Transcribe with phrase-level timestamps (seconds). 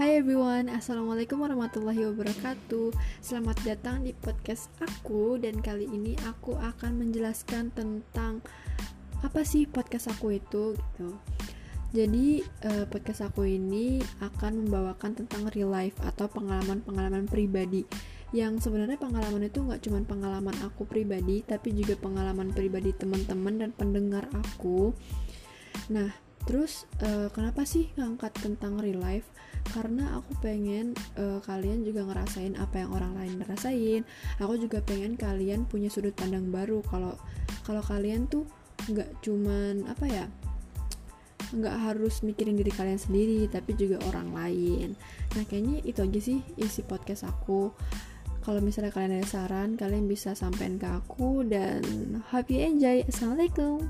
[0.00, 2.88] Hai everyone, Assalamualaikum warahmatullahi wabarakatuh.
[3.20, 8.40] Selamat datang di podcast aku Dan kali ini aku akan menjelaskan tentang
[9.20, 11.20] Apa sih podcast aku itu gitu.
[11.92, 17.84] Jadi uh, podcast aku ini akan membawakan tentang real life Atau pengalaman-pengalaman pribadi.
[18.32, 23.70] Yang sebenarnya pengalaman itu nggak cuma pengalaman aku pribadi Tapi juga pengalaman pribadi teman-teman dan
[23.76, 24.96] pendengar aku.
[25.92, 29.28] Nah, terus uh, kenapa sih ngangkat tentang real life?
[29.70, 34.02] karena aku pengen uh, kalian juga ngerasain apa yang orang lain rasain.
[34.42, 36.82] Aku juga pengen kalian punya sudut pandang baru.
[36.88, 37.14] Kalau
[37.62, 38.48] kalau kalian tuh
[38.90, 40.26] nggak cuman apa ya
[41.50, 44.88] nggak harus mikirin diri kalian sendiri tapi juga orang lain.
[45.38, 47.70] Nah kayaknya itu aja sih isi podcast aku.
[48.40, 51.44] Kalau misalnya kalian ada saran kalian bisa sampaikan ke aku.
[51.46, 51.84] Dan
[52.32, 53.06] happy enjoy.
[53.06, 53.84] Assalamualaikum